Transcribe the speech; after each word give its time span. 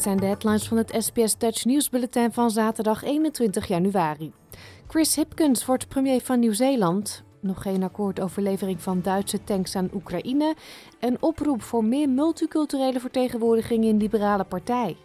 Dit 0.00 0.08
zijn 0.08 0.20
de 0.20 0.26
headlines 0.26 0.68
van 0.68 0.76
het 0.76 0.94
SBS 0.98 1.36
Dutch 1.38 1.64
Nieuwsbulletin 1.64 2.32
van 2.32 2.50
zaterdag 2.50 3.02
21 3.02 3.66
januari. 3.66 4.32
Chris 4.88 5.16
Hipkins 5.16 5.66
wordt 5.66 5.88
premier 5.88 6.20
van 6.20 6.38
Nieuw-Zeeland. 6.38 7.22
Nog 7.40 7.62
geen 7.62 7.82
akkoord 7.82 8.20
over 8.20 8.42
levering 8.42 8.82
van 8.82 9.00
Duitse 9.02 9.44
tanks 9.44 9.76
aan 9.76 9.90
Oekraïne. 9.94 10.54
Een 11.00 11.16
oproep 11.22 11.62
voor 11.62 11.84
meer 11.84 12.08
multiculturele 12.08 13.00
vertegenwoordiging 13.00 13.84
in 13.84 13.96
Liberale 13.96 14.44
Partij. 14.44 14.96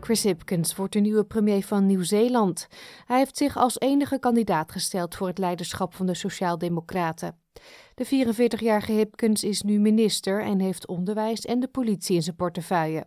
Chris 0.00 0.22
Hipkins 0.22 0.76
wordt 0.76 0.92
de 0.92 1.00
nieuwe 1.00 1.24
premier 1.24 1.64
van 1.64 1.86
Nieuw-Zeeland. 1.86 2.68
Hij 3.06 3.18
heeft 3.18 3.36
zich 3.36 3.56
als 3.56 3.78
enige 3.78 4.18
kandidaat 4.18 4.72
gesteld 4.72 5.14
voor 5.14 5.26
het 5.26 5.38
leiderschap 5.38 5.94
van 5.94 6.06
de 6.06 6.14
Sociaaldemocraten. 6.14 7.46
De 7.94 8.06
44-jarige 8.06 8.92
Hipkins 8.92 9.44
is 9.44 9.62
nu 9.62 9.78
minister 9.78 10.42
en 10.42 10.60
heeft 10.60 10.86
onderwijs 10.86 11.40
en 11.40 11.60
de 11.60 11.68
politie 11.68 12.16
in 12.16 12.22
zijn 12.22 12.36
portefeuille. 12.36 13.06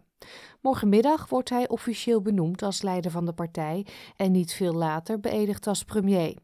Morgenmiddag 0.62 1.30
wordt 1.30 1.50
hij 1.50 1.68
officieel 1.68 2.22
benoemd 2.22 2.62
als 2.62 2.82
leider 2.82 3.12
van 3.12 3.26
de 3.26 3.34
partij 3.34 3.86
en 4.16 4.32
niet 4.32 4.54
veel 4.54 4.74
later 4.74 5.20
beëdigd 5.20 5.68
als 5.68 5.84
premier. 5.84 6.36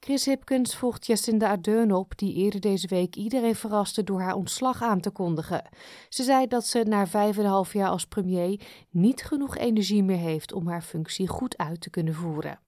Chris 0.00 0.24
Hipkins 0.24 0.76
volgt 0.76 1.06
Jacinda 1.06 1.48
Ardern 1.48 1.92
op, 1.92 2.18
die 2.18 2.34
eerder 2.34 2.60
deze 2.60 2.88
week 2.88 3.16
iedereen 3.16 3.54
verraste 3.54 4.02
door 4.02 4.20
haar 4.20 4.34
ontslag 4.34 4.82
aan 4.82 5.00
te 5.00 5.10
kondigen. 5.10 5.68
Ze 6.08 6.22
zei 6.22 6.46
dat 6.46 6.66
ze 6.66 6.82
na 6.82 7.06
vijf 7.06 7.36
en 7.36 7.44
een 7.44 7.50
half 7.50 7.72
jaar 7.72 7.88
als 7.88 8.06
premier 8.06 8.60
niet 8.90 9.22
genoeg 9.22 9.56
energie 9.56 10.02
meer 10.02 10.18
heeft 10.18 10.52
om 10.52 10.68
haar 10.68 10.82
functie 10.82 11.28
goed 11.28 11.56
uit 11.56 11.80
te 11.80 11.90
kunnen 11.90 12.14
voeren. 12.14 12.65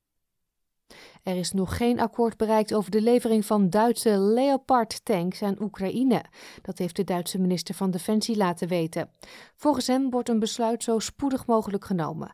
Er 1.23 1.37
is 1.37 1.53
nog 1.53 1.77
geen 1.77 2.01
akkoord 2.01 2.37
bereikt 2.37 2.75
over 2.75 2.91
de 2.91 3.01
levering 3.01 3.47
van 3.47 3.71
Duitse 3.71 4.19
Leopard-tanks 4.19 5.43
aan 5.43 5.63
Oekraïne. 5.63 6.25
Dat 6.63 6.79
heeft 6.79 6.97
de 6.97 7.05
Duitse 7.05 7.39
minister 7.39 7.75
van 7.75 7.91
Defensie 7.91 8.37
laten 8.37 8.69
weten. 8.69 9.11
Volgens 9.55 9.87
hem 9.87 10.11
wordt 10.11 10.29
een 10.29 10.39
besluit 10.39 10.83
zo 10.83 10.99
spoedig 10.99 11.47
mogelijk 11.47 11.85
genomen. 11.85 12.33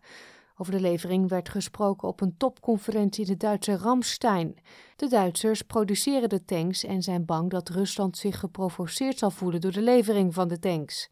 Over 0.56 0.72
de 0.72 0.80
levering 0.80 1.28
werd 1.28 1.48
gesproken 1.48 2.08
op 2.08 2.20
een 2.20 2.36
topconferentie 2.36 3.24
in 3.24 3.30
de 3.30 3.36
Duitse 3.36 3.76
Ramstein. 3.76 4.54
De 4.96 5.08
Duitsers 5.08 5.62
produceren 5.62 6.28
de 6.28 6.44
tanks 6.44 6.84
en 6.84 7.02
zijn 7.02 7.24
bang 7.24 7.50
dat 7.50 7.68
Rusland 7.68 8.16
zich 8.16 8.38
geprovoceerd 8.38 9.18
zal 9.18 9.30
voelen 9.30 9.60
door 9.60 9.72
de 9.72 9.82
levering 9.82 10.34
van 10.34 10.48
de 10.48 10.58
tanks. 10.58 11.10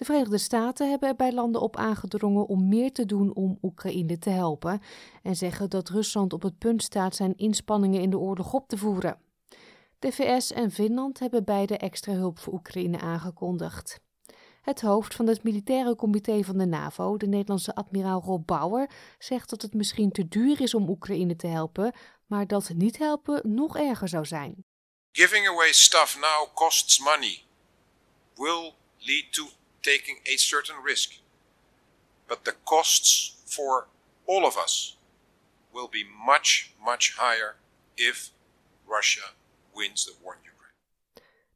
De 0.00 0.06
Verenigde 0.06 0.38
Staten 0.38 0.90
hebben 0.90 1.08
er 1.08 1.16
bij 1.16 1.32
landen 1.32 1.60
op 1.60 1.76
aangedrongen 1.76 2.46
om 2.46 2.68
meer 2.68 2.92
te 2.92 3.06
doen 3.06 3.34
om 3.34 3.58
Oekraïne 3.62 4.18
te 4.18 4.30
helpen 4.30 4.82
en 5.22 5.36
zeggen 5.36 5.70
dat 5.70 5.88
Rusland 5.88 6.32
op 6.32 6.42
het 6.42 6.58
punt 6.58 6.82
staat 6.82 7.16
zijn 7.16 7.36
inspanningen 7.36 8.00
in 8.00 8.10
de 8.10 8.18
oorlog 8.18 8.52
op 8.52 8.68
te 8.68 8.78
voeren. 8.78 9.20
De 9.98 10.12
VS 10.12 10.52
en 10.52 10.70
Finland 10.70 11.18
hebben 11.18 11.44
beide 11.44 11.76
extra 11.76 12.12
hulp 12.12 12.38
voor 12.38 12.52
Oekraïne 12.52 13.00
aangekondigd. 13.00 14.00
Het 14.62 14.80
hoofd 14.80 15.14
van 15.14 15.26
het 15.26 15.42
militaire 15.42 15.96
comité 15.96 16.42
van 16.42 16.58
de 16.58 16.66
NAVO, 16.66 17.16
de 17.16 17.26
Nederlandse 17.26 17.74
admiraal 17.74 18.22
Rob 18.22 18.46
Bauer, 18.46 18.90
zegt 19.18 19.50
dat 19.50 19.62
het 19.62 19.74
misschien 19.74 20.12
te 20.12 20.28
duur 20.28 20.60
is 20.60 20.74
om 20.74 20.88
Oekraïne 20.88 21.36
te 21.36 21.46
helpen, 21.46 21.94
maar 22.26 22.46
dat 22.46 22.70
niet 22.74 22.98
helpen 22.98 23.54
nog 23.54 23.78
erger 23.78 24.08
zou 24.08 24.24
zijn. 24.24 24.64
Giving 25.12 25.48
away 25.48 25.72
stuff 25.72 26.18
now 26.20 26.54
costs 26.54 26.98
money. 26.98 27.42
Will 28.34 28.72
lead 28.98 29.32
to 29.32 29.59
taking 29.80 30.18
a 30.26 30.36
certain 30.36 30.76
risk. 30.84 31.20
But 32.26 32.44
the 32.44 32.54
costs 32.64 33.36
for 33.44 33.86
all 34.26 34.44
of 34.44 34.56
us 34.56 34.96
will 35.72 35.88
be 35.88 36.04
much, 36.26 36.72
much 36.84 37.14
higher 37.16 37.56
if 37.96 38.30
Russia 38.86 39.34
wins 39.74 40.04
the 40.04 40.12
war 40.22 40.34
in 40.34 40.40
Ukraine. 40.40 40.74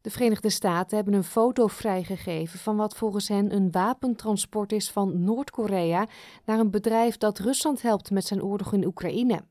De 0.00 0.10
Verenigde 0.10 0.50
Staten 0.50 0.96
hebben 0.96 1.14
een 1.14 1.24
foto 1.24 1.66
vrijgegeven 1.66 2.58
van 2.58 2.76
wat 2.76 2.96
volgens 2.96 3.28
hen 3.28 3.52
een 3.52 3.70
wapentransport 3.70 4.72
is 4.72 4.90
van 4.90 5.24
Noord-Korea 5.24 6.08
naar 6.44 6.58
een 6.58 6.70
bedrijf 6.70 7.16
dat 7.16 7.38
Rusland 7.38 7.82
helpt 7.82 8.10
met 8.10 8.26
zijn 8.26 8.42
oorlog 8.42 8.72
in 8.72 8.84
Oekraïne. 8.84 9.44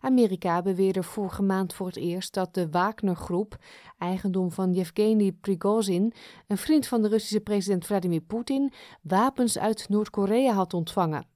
Amerika 0.00 0.62
beweerde 0.62 1.02
vorige 1.02 1.42
maand 1.42 1.74
voor 1.74 1.86
het 1.86 1.96
eerst 1.96 2.34
dat 2.34 2.54
de 2.54 2.70
Wagner-groep, 2.70 3.56
eigendom 3.98 4.52
van 4.52 4.72
Yevgeny 4.72 5.32
Prigozhin, 5.32 6.12
een 6.46 6.58
vriend 6.58 6.86
van 6.86 7.02
de 7.02 7.08
Russische 7.08 7.40
president 7.40 7.86
Vladimir 7.86 8.20
Poetin, 8.20 8.72
wapens 9.02 9.58
uit 9.58 9.88
Noord-Korea 9.88 10.52
had 10.52 10.74
ontvangen. 10.74 11.26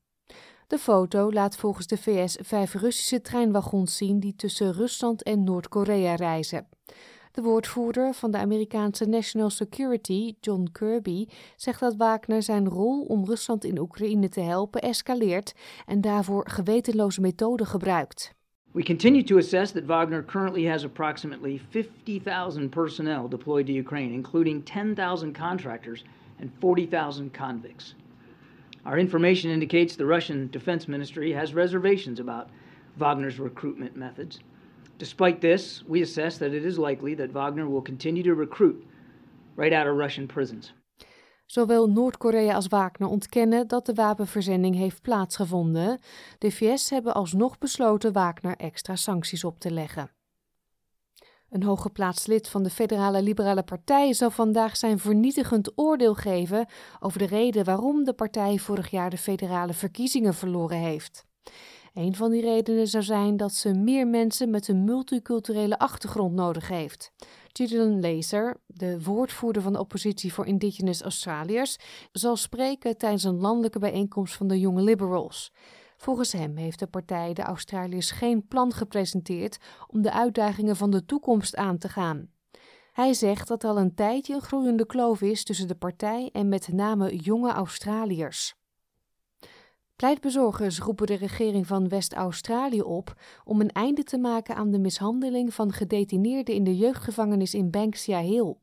De 0.67 0.79
foto 0.79 1.33
laat 1.33 1.57
volgens 1.57 1.87
de 1.87 1.97
VS 1.97 2.39
vijf 2.43 2.75
Russische 2.75 3.21
treinwagons 3.21 3.97
zien 3.97 4.21
die 4.21 4.37
tussen 4.37 4.73
Rusland 4.73 5.23
en 5.23 5.45
Noord-Korea 5.45 6.15
reizen. 6.15 6.69
De 7.33 7.43
woordvoerder 7.43 8.15
van 8.15 8.31
de 8.31 8.39
Amerikaanse 8.39 9.05
National 9.05 9.51
Security, 9.51 10.35
John 10.41 10.69
Kirby, 10.73 11.27
zegt 11.57 11.81
dat 11.81 11.97
Wagner 11.97 12.43
zijn 12.43 12.69
rol 12.69 13.03
om 13.03 13.25
Rusland 13.25 13.65
in 13.65 13.79
Oekraïne 13.79 14.29
te 14.29 14.41
helpen 14.41 14.81
escaleert 14.81 15.53
en 15.87 16.01
daarvoor 16.01 16.49
gewetenloze 16.49 17.21
methoden 17.21 17.67
gebruikt. 17.67 18.35
We 18.73 18.85
continue 18.85 19.25
to 19.25 19.39
assess 19.39 19.73
that 19.73 19.85
Wagner 19.85 20.23
currently 20.23 20.65
has 20.65 20.85
approximately 20.85 21.59
50,000 21.59 22.71
personnel 22.71 23.27
deployed 23.27 23.67
to 23.67 23.73
Ukraine, 23.73 24.15
including 24.15 24.63
10,000 24.63 25.33
contractors 25.33 26.05
and 26.39 26.53
40,000 26.61 27.33
convicts. 27.35 27.95
Our 28.87 28.97
information 28.97 29.51
indicates 29.51 29.97
the 29.97 30.07
Russian 30.07 30.49
Defense 30.53 30.87
Ministry 30.87 31.33
has 31.33 31.53
reservations 31.53 32.21
about 32.21 32.49
Wagner's 32.97 33.41
recruitment 33.41 33.97
methods. 33.97 34.39
Despite 34.99 35.41
this, 35.41 35.83
we 35.89 36.03
assess 36.03 36.39
that 36.39 36.55
it 36.55 36.65
is 36.65 36.79
likely 36.79 37.15
that 37.15 37.33
Wagner 37.33 37.69
will 37.69 37.83
continue 37.83 38.23
to 38.23 38.35
recruit 38.35 38.87
right 39.57 39.73
out 39.73 39.89
of 39.89 39.97
Russian 39.97 40.29
prisons. 40.29 40.73
Zowel 41.51 41.87
Noord-Korea 41.87 42.55
als 42.55 42.67
Wagner 42.67 43.09
ontkennen 43.09 43.69
dat 43.69 43.87
de 43.87 43.95
wapenverzending 43.95 44.77
heeft 44.77 45.03
plaatsgevonden. 45.03 46.01
De 46.39 46.51
VS 46.51 46.91
hebben 46.91 47.15
alsnog 47.15 47.59
besloten 47.59 48.13
Wagner 48.13 48.57
extra 48.57 48.97
sancties 48.97 49.45
op 49.45 49.61
te 49.61 49.71
leggen. 49.71 50.11
Een 51.49 51.63
hooggeplaatst 51.63 52.27
lid 52.27 52.49
van 52.49 52.63
de 52.63 52.71
Federale 52.71 53.23
Liberale 53.23 53.63
Partij 53.63 54.13
zal 54.13 54.31
vandaag 54.31 54.77
zijn 54.77 54.99
vernietigend 54.99 55.79
oordeel 55.79 56.15
geven 56.15 56.67
over 57.01 57.19
de 57.19 57.27
reden 57.27 57.65
waarom 57.65 58.05
de 58.05 58.13
partij 58.13 58.59
vorig 58.59 58.91
jaar 58.91 59.11
de 59.11 59.19
federale 59.19 59.73
verkiezingen 59.73 60.35
verloren 60.35 60.79
heeft. 60.79 61.27
Een 61.95 62.15
van 62.15 62.31
die 62.31 62.41
redenen 62.41 62.87
zou 62.87 63.05
zijn 63.05 63.37
dat 63.37 63.53
ze 63.53 63.75
meer 63.75 64.07
mensen 64.07 64.51
met 64.51 64.69
een 64.69 64.85
multiculturele 64.85 65.79
achtergrond 65.79 66.35
nodig 66.35 66.69
heeft. 66.69 67.13
Gillian 67.53 68.01
Laser, 68.01 68.57
de 68.67 69.03
woordvoerder 69.03 69.63
van 69.63 69.73
de 69.73 69.79
oppositie 69.79 70.33
voor 70.33 70.47
Indigenous 70.47 71.03
Australiërs, 71.03 71.77
zal 72.13 72.37
spreken 72.37 72.97
tijdens 72.97 73.25
een 73.25 73.41
landelijke 73.41 73.79
bijeenkomst 73.79 74.35
van 74.35 74.47
de 74.47 74.61
jonge 74.61 74.83
liberals. 74.83 75.53
Volgens 75.97 76.33
hem 76.33 76.57
heeft 76.57 76.79
de 76.79 76.87
partij 76.87 77.33
de 77.33 77.43
Australiërs 77.43 78.11
geen 78.11 78.47
plan 78.47 78.73
gepresenteerd 78.73 79.59
om 79.87 80.03
de 80.03 80.13
uitdagingen 80.13 80.77
van 80.77 80.91
de 80.91 81.05
toekomst 81.05 81.57
aan 81.57 81.79
te 81.79 81.89
gaan. 81.89 82.31
Hij 82.93 83.15
zegt 83.15 83.49
dat 83.49 83.65
al 83.65 83.79
een 83.79 83.95
tijdje 83.95 84.35
een 84.35 84.41
groeiende 84.41 84.87
kloof 84.87 85.21
is 85.21 85.45
tussen 85.45 85.69
de 85.69 85.75
partij 85.75 86.29
en 86.33 86.49
met 86.49 86.69
name 86.73 87.17
jonge 87.17 87.53
Australiërs. 87.53 88.60
Pleitbezorgers 90.01 90.79
roepen 90.79 91.07
de 91.07 91.15
regering 91.15 91.67
van 91.67 91.89
West-Australië 91.89 92.83
op 92.83 93.15
om 93.45 93.61
een 93.61 93.71
einde 93.71 94.03
te 94.03 94.19
maken 94.19 94.55
aan 94.55 94.71
de 94.71 94.79
mishandeling 94.79 95.55
van 95.55 95.73
gedetineerden 95.73 96.55
in 96.55 96.65
de 96.65 96.77
jeugdgevangenis 96.77 97.55
in 97.55 97.71
Banksia 97.71 98.21
Hill. 98.21 98.55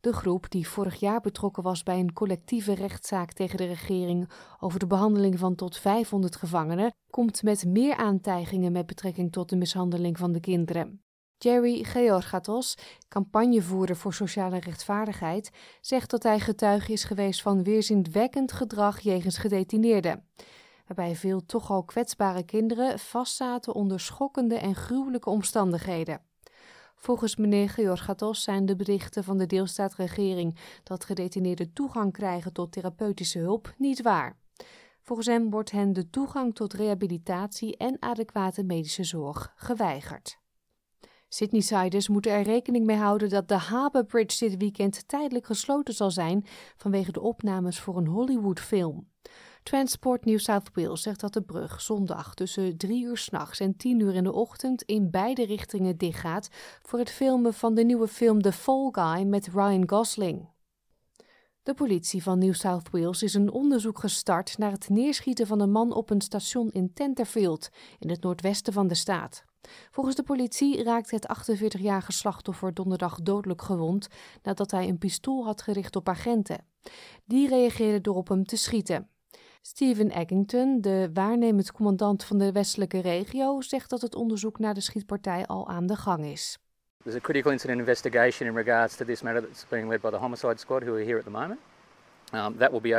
De 0.00 0.12
groep, 0.12 0.50
die 0.50 0.68
vorig 0.68 1.00
jaar 1.00 1.20
betrokken 1.20 1.62
was 1.62 1.82
bij 1.82 1.98
een 1.98 2.12
collectieve 2.12 2.74
rechtszaak 2.74 3.32
tegen 3.32 3.56
de 3.56 3.66
regering 3.66 4.30
over 4.60 4.78
de 4.78 4.86
behandeling 4.86 5.38
van 5.38 5.54
tot 5.54 5.78
500 5.78 6.36
gevangenen, 6.36 6.94
komt 7.10 7.42
met 7.42 7.64
meer 7.64 7.96
aantijgingen 7.96 8.72
met 8.72 8.86
betrekking 8.86 9.32
tot 9.32 9.48
de 9.48 9.56
mishandeling 9.56 10.18
van 10.18 10.32
de 10.32 10.40
kinderen. 10.40 11.02
Jerry 11.38 11.84
Georgatos, 11.84 12.74
campagnevoerder 13.08 13.96
voor 13.96 14.14
sociale 14.14 14.58
rechtvaardigheid, 14.58 15.50
zegt 15.80 16.10
dat 16.10 16.22
hij 16.22 16.40
getuige 16.40 16.92
is 16.92 17.04
geweest 17.04 17.42
van 17.42 17.62
weerzinwekkend 17.62 18.52
gedrag 18.52 19.00
jegens 19.00 19.38
gedetineerden 19.38 20.26
waarbij 20.88 21.16
veel 21.16 21.46
toch 21.46 21.70
al 21.70 21.84
kwetsbare 21.84 22.42
kinderen 22.42 22.98
vastzaten 22.98 23.74
onder 23.74 24.00
schokkende 24.00 24.58
en 24.58 24.74
gruwelijke 24.74 25.30
omstandigheden. 25.30 26.20
Volgens 26.96 27.36
meneer 27.36 27.68
Georgatos 27.68 28.42
zijn 28.42 28.66
de 28.66 28.76
berichten 28.76 29.24
van 29.24 29.38
de 29.38 29.46
deelstaatregering 29.46 30.58
dat 30.82 31.04
gedetineerden 31.04 31.72
toegang 31.72 32.12
krijgen 32.12 32.52
tot 32.52 32.72
therapeutische 32.72 33.38
hulp 33.38 33.74
niet 33.76 34.02
waar. 34.02 34.38
Volgens 35.02 35.28
hem 35.28 35.50
wordt 35.50 35.70
hen 35.70 35.92
de 35.92 36.10
toegang 36.10 36.54
tot 36.54 36.72
rehabilitatie 36.72 37.76
en 37.76 37.96
adequate 38.00 38.64
medische 38.64 39.04
zorg 39.04 39.52
geweigerd. 39.56 40.38
Sydneysiders 41.28 42.08
moeten 42.08 42.32
er 42.32 42.42
rekening 42.42 42.86
mee 42.86 42.96
houden 42.96 43.28
dat 43.28 43.48
de 43.48 43.54
Harbour 43.54 44.06
Bridge 44.06 44.48
dit 44.48 44.56
weekend 44.58 45.08
tijdelijk 45.08 45.46
gesloten 45.46 45.94
zal 45.94 46.10
zijn 46.10 46.46
vanwege 46.76 47.12
de 47.12 47.20
opnames 47.20 47.80
voor 47.80 47.96
een 47.96 48.06
Hollywoodfilm. 48.06 49.08
Transport 49.62 50.24
New 50.24 50.38
South 50.38 50.70
Wales 50.74 51.02
zegt 51.02 51.20
dat 51.20 51.32
de 51.32 51.42
brug 51.42 51.80
zondag 51.80 52.34
tussen 52.34 52.76
3 52.76 53.04
uur 53.04 53.16
s'nachts 53.16 53.60
en 53.60 53.76
10 53.76 54.00
uur 54.00 54.14
in 54.14 54.24
de 54.24 54.32
ochtend 54.32 54.82
in 54.82 55.10
beide 55.10 55.44
richtingen 55.44 55.96
dichtgaat 55.96 56.48
voor 56.82 56.98
het 56.98 57.10
filmen 57.10 57.54
van 57.54 57.74
de 57.74 57.84
nieuwe 57.84 58.08
film 58.08 58.42
The 58.42 58.52
Fall 58.52 58.88
Guy 58.92 59.22
met 59.22 59.46
Ryan 59.46 59.88
Gosling. 59.88 60.48
De 61.62 61.74
politie 61.74 62.22
van 62.22 62.38
New 62.38 62.54
South 62.54 62.90
Wales 62.90 63.22
is 63.22 63.34
een 63.34 63.50
onderzoek 63.50 63.98
gestart 63.98 64.58
naar 64.58 64.70
het 64.70 64.88
neerschieten 64.88 65.46
van 65.46 65.60
een 65.60 65.70
man 65.70 65.92
op 65.92 66.10
een 66.10 66.20
station 66.20 66.70
in 66.70 66.92
Tenterfield, 66.92 67.68
in 67.98 68.10
het 68.10 68.22
noordwesten 68.22 68.72
van 68.72 68.88
de 68.88 68.94
staat. 68.94 69.44
Volgens 69.90 70.16
de 70.16 70.22
politie 70.22 70.82
raakte 70.82 71.14
het 71.14 71.50
48-jarige 71.50 72.12
slachtoffer 72.12 72.74
donderdag 72.74 73.20
dodelijk 73.22 73.62
gewond 73.62 74.08
nadat 74.42 74.70
hij 74.70 74.88
een 74.88 74.98
pistool 74.98 75.44
had 75.44 75.62
gericht 75.62 75.96
op 75.96 76.08
agenten. 76.08 76.64
Die 77.24 77.48
reageerden 77.48 78.02
door 78.02 78.16
op 78.16 78.28
hem 78.28 78.44
te 78.44 78.56
schieten. 78.56 79.08
Stephen 79.68 80.10
Eggington, 80.10 80.80
de 80.80 81.10
waarnemend 81.12 81.72
commandant 81.72 82.24
van 82.24 82.38
de 82.38 82.52
westelijke 82.52 83.00
regio, 83.00 83.60
zegt 83.60 83.90
dat 83.90 84.00
het 84.00 84.14
onderzoek 84.14 84.58
naar 84.58 84.74
de 84.74 84.80
schietpartij 84.80 85.46
al 85.46 85.68
aan 85.68 85.86
de 85.86 85.96
gang 85.96 86.24
is. 86.24 86.58
There's 87.02 87.16
a 87.16 87.20
critical 87.20 87.52
incident 87.52 87.78
investigation 87.78 88.48
in 88.48 88.54
regards 88.54 88.96
to 88.96 89.04
this 89.04 89.22
matter 89.22 89.42
that's 89.42 89.66
being 89.68 89.88
led 89.88 90.00
by 90.00 90.10
the 90.10 90.16
homicide 90.16 90.58
squad, 90.58 90.82
who 90.82 90.94
are 90.94 91.04
here 91.04 91.18
at 91.18 91.24
the 91.24 91.30
moment. 91.30 91.60
Um, 92.32 92.56
that 92.58 92.70
will 92.70 92.80
be 92.80 92.94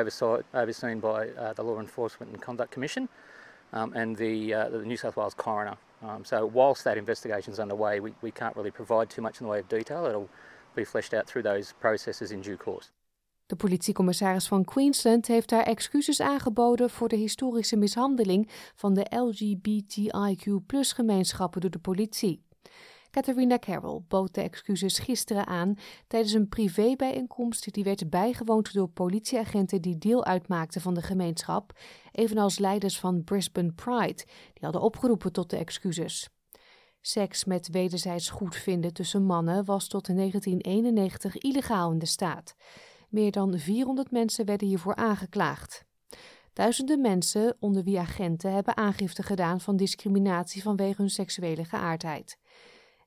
overseen 0.52 1.00
by 1.00 1.08
uh, 1.08 1.54
the 1.54 1.64
Law 1.64 1.80
Enforcement 1.80 2.32
and 2.32 2.42
Conduct 2.42 2.72
Commission 2.72 3.08
um, 3.72 3.94
and 3.94 4.16
the, 4.16 4.54
uh, 4.54 4.70
the, 4.70 4.86
New 4.86 4.98
South 4.98 5.16
Wales 5.16 5.36
coroner. 5.36 5.78
Um, 6.02 6.24
so, 6.24 6.46
whilst 6.54 6.84
that 6.84 6.98
investigation 6.98 7.54
is 7.54 7.60
underway, 7.60 8.00
we, 8.00 8.14
we 8.22 8.32
can't 8.32 8.56
really 8.56 8.72
provide 8.72 9.10
too 9.10 9.22
much 9.22 9.42
in 9.42 9.46
the 9.48 9.52
way 9.52 9.60
of 9.60 9.68
detail. 9.68 10.06
It'll 10.06 10.30
be 10.76 10.86
fleshed 10.86 11.14
out 11.14 11.26
through 11.28 11.44
those 11.44 11.74
processes 11.80 12.32
in 12.32 12.42
due 12.42 12.58
course. 12.58 12.92
De 13.50 13.56
politiecommissaris 13.56 14.48
van 14.48 14.66
Queensland 14.66 15.28
heeft 15.28 15.52
haar 15.52 15.64
excuses 15.64 16.22
aangeboden 16.22 16.90
voor 16.90 17.08
de 17.08 17.16
historische 17.16 17.76
mishandeling 17.76 18.50
van 18.76 18.94
de 18.94 19.06
LGBTIQ-gemeenschappen 19.10 21.62
door 21.62 21.70
de 21.70 21.80
politie. 21.80 22.44
Catharina 23.12 23.60
Carroll 23.60 24.02
bood 24.08 24.34
de 24.34 24.42
excuses 24.42 25.00
gisteren 25.00 25.48
aan 25.48 25.76
tijdens 26.08 26.34
een 26.34 26.50
privébijeenkomst 26.50 27.74
die 27.74 27.84
werd 27.84 28.10
bijgewoond 28.10 28.74
door 28.74 28.90
politieagenten 28.90 29.82
die 29.82 29.98
deel 29.98 30.26
uitmaakten 30.26 30.82
van 30.82 30.94
de 30.94 31.02
gemeenschap, 31.02 31.80
evenals 32.12 32.60
leiders 32.60 33.00
van 33.00 33.24
Brisbane 33.24 33.72
Pride, 33.72 34.24
die 34.54 34.64
hadden 34.64 34.82
opgeroepen 34.82 35.32
tot 35.32 35.50
de 35.50 35.58
excuses. 35.58 36.30
Seks 37.02 37.46
met 37.46 37.70
wederzijds 37.70 38.30
goedvinden 38.30 38.94
tussen 38.94 39.24
mannen 39.24 39.66
was 39.66 39.88
tot 39.88 40.06
1991 40.06 41.38
illegaal 41.38 41.92
in 41.92 42.00
de 42.00 42.06
staat. 42.06 42.56
Meer 43.10 43.32
dan 43.32 43.60
400 43.60 44.12
mensen 44.12 44.46
werden 44.46 44.68
hiervoor 44.68 44.96
aangeklaagd. 44.96 45.86
Duizenden 46.54 47.02
mensen, 47.02 47.56
onder 47.60 47.84
wie 47.84 48.00
agenten, 48.00 48.54
hebben 48.54 48.78
aangifte 48.78 49.24
gedaan 49.24 49.62
van 49.62 49.76
discriminatie 49.78 50.62
vanwege 50.62 51.02
hun 51.02 51.10
seksuele 51.10 51.66
geaardheid. 51.66 52.38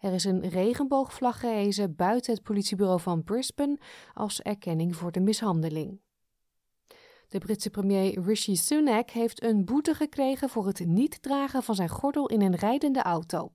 Er 0.00 0.12
is 0.12 0.24
een 0.24 0.48
regenboogvlag 0.48 1.40
gehezen 1.40 1.94
buiten 1.96 2.32
het 2.34 2.42
politiebureau 2.42 3.00
van 3.00 3.24
Brisbane 3.24 3.78
als 4.14 4.40
erkenning 4.40 4.96
voor 4.96 5.12
de 5.12 5.20
mishandeling. 5.20 6.00
De 7.28 7.38
Britse 7.38 7.70
premier 7.70 8.20
Rishi 8.20 8.56
Sunak 8.56 9.10
heeft 9.10 9.42
een 9.42 9.64
boete 9.64 9.94
gekregen 9.94 10.48
voor 10.48 10.66
het 10.66 10.86
niet 10.86 11.22
dragen 11.22 11.62
van 11.62 11.74
zijn 11.74 11.88
gordel 11.88 12.26
in 12.26 12.40
een 12.40 12.54
rijdende 12.54 13.02
auto. 13.02 13.52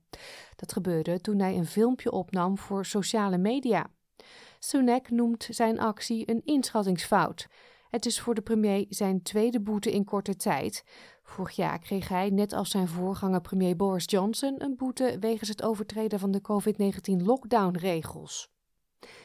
Dat 0.56 0.72
gebeurde 0.72 1.20
toen 1.20 1.38
hij 1.38 1.56
een 1.56 1.66
filmpje 1.66 2.10
opnam 2.10 2.58
voor 2.58 2.86
sociale 2.86 3.38
media. 3.38 3.90
Sunak 4.58 5.10
noemt 5.10 5.48
zijn 5.50 5.80
actie 5.80 6.30
een 6.30 6.42
inschattingsfout. 6.44 7.46
Het 7.90 8.06
is 8.06 8.20
voor 8.20 8.34
de 8.34 8.40
premier 8.40 8.86
zijn 8.88 9.22
tweede 9.22 9.60
boete 9.60 9.92
in 9.92 10.04
korte 10.04 10.36
tijd. 10.36 10.84
Vorig 11.22 11.56
jaar 11.56 11.78
kreeg 11.78 12.08
hij, 12.08 12.30
net 12.30 12.52
als 12.52 12.70
zijn 12.70 12.88
voorganger 12.88 13.40
premier 13.40 13.76
Boris 13.76 14.04
Johnson, 14.06 14.54
een 14.58 14.76
boete 14.76 15.16
wegens 15.20 15.48
het 15.48 15.62
overtreden 15.62 16.18
van 16.18 16.30
de 16.30 16.40
COVID-19 16.40 17.24
lockdown-regels. 17.24 18.48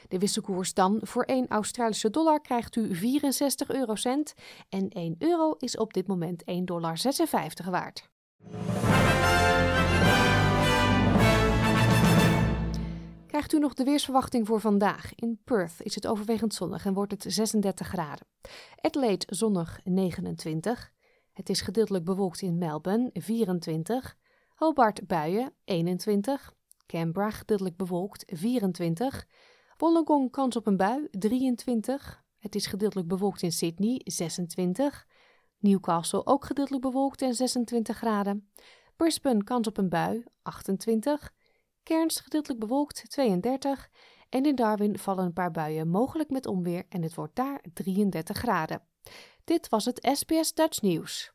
De 0.07 0.19
wisselkoers 0.19 0.73
dan. 0.73 0.99
Voor 1.01 1.23
1 1.23 1.47
Australische 1.47 2.09
dollar 2.09 2.41
krijgt 2.41 2.75
u 2.75 2.95
64 2.95 3.69
eurocent 3.69 4.33
en 4.69 4.89
1 4.89 5.15
euro 5.19 5.55
is 5.57 5.77
op 5.77 5.93
dit 5.93 6.07
moment 6.07 6.43
1,56 6.51 6.63
dollar 6.63 6.97
waard. 7.69 8.09
Krijgt 13.33 13.53
u 13.53 13.59
nog 13.59 13.73
de 13.73 13.83
weersverwachting 13.83 14.47
voor 14.47 14.59
vandaag? 14.59 15.15
In 15.15 15.41
Perth 15.43 15.81
is 15.81 15.95
het 15.95 16.07
overwegend 16.07 16.53
zonnig 16.53 16.85
en 16.85 16.93
wordt 16.93 17.11
het 17.11 17.25
36 17.27 17.87
graden. 17.87 18.27
Adelaide 18.81 19.25
zonnig 19.29 19.79
29. 19.83 20.91
Het 21.31 21.49
is 21.49 21.61
gedeeltelijk 21.61 22.05
bewolkt 22.05 22.41
in 22.41 22.57
Melbourne 22.57 23.09
24. 23.13 24.17
Hobart 24.55 25.07
buien 25.07 25.53
21. 25.63 26.53
Canberra 26.85 27.29
gedeeltelijk 27.29 27.77
bewolkt 27.77 28.23
24. 28.27 29.27
Wollongong 29.77 30.31
kans 30.31 30.55
op 30.55 30.67
een 30.67 30.77
bui 30.77 31.07
23. 31.11 32.23
Het 32.37 32.55
is 32.55 32.65
gedeeltelijk 32.65 33.07
bewolkt 33.07 33.41
in 33.41 33.51
Sydney 33.51 34.01
26. 34.03 35.07
Newcastle 35.59 36.25
ook 36.25 36.45
gedeeltelijk 36.45 36.83
bewolkt 36.83 37.21
en 37.21 37.33
26 37.33 37.97
graden. 37.97 38.49
Brisbane 38.95 39.43
kans 39.43 39.67
op 39.67 39.77
een 39.77 39.89
bui 39.89 40.23
28. 40.41 41.33
Cairns 41.83 42.19
gedeeltelijk 42.19 42.59
bewolkt 42.59 43.09
32 43.09 43.89
en 44.29 44.45
in 44.45 44.55
Darwin 44.55 44.99
vallen 44.99 45.25
een 45.25 45.33
paar 45.33 45.51
buien, 45.51 45.87
mogelijk 45.87 46.29
met 46.29 46.45
onweer 46.45 46.85
en 46.89 47.01
het 47.01 47.15
wordt 47.15 47.35
daar 47.35 47.63
33 47.73 48.37
graden. 48.37 48.81
Dit 49.43 49.69
was 49.69 49.85
het 49.85 50.09
SBS 50.13 50.53
Dutch 50.53 50.81
Nieuws. 50.81 51.32